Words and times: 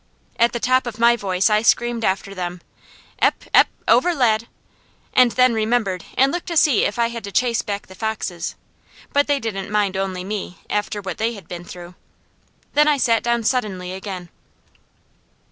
At 0.39 0.51
the 0.51 0.59
top 0.59 0.87
of 0.87 0.97
my 0.97 1.15
voice 1.15 1.47
I 1.47 1.61
screamed 1.61 2.03
after 2.03 2.33
them, 2.33 2.61
"Ep! 3.19 3.43
Ep! 3.53 3.67
Over 3.87 4.15
lad!" 4.15 4.47
and 5.13 5.33
then 5.33 5.53
remembered 5.53 6.05
and 6.17 6.31
looked 6.31 6.47
to 6.47 6.57
see 6.57 6.85
if 6.85 6.97
I 6.97 7.09
had 7.09 7.23
to 7.23 7.31
chase 7.31 7.61
back 7.61 7.85
the 7.85 7.93
foxes, 7.93 8.55
but 9.13 9.27
they 9.27 9.39
didn't 9.39 9.69
mind 9.69 9.95
only 9.95 10.23
me, 10.23 10.57
after 10.71 11.01
what 11.01 11.19
they 11.19 11.33
had 11.35 11.47
been 11.47 11.65
through. 11.65 11.93
Then 12.73 12.87
I 12.87 12.97
sat 12.97 13.21
down 13.21 13.43
suddenly 13.43 13.93
again. 13.93 14.29